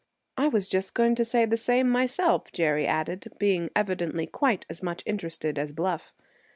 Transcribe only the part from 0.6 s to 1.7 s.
just going to say the